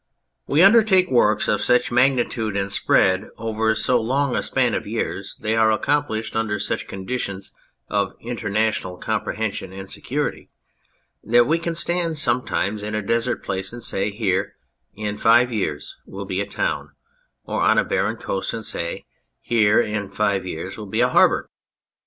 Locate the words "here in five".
14.09-15.53, 19.39-20.47